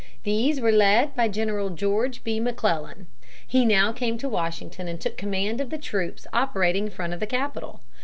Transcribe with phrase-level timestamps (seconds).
[0.23, 2.39] These were led by General George B.
[2.39, 3.05] McClellan.
[3.45, 7.19] He now came to Washington and took command of the troops operating in front of
[7.19, 7.81] the capital.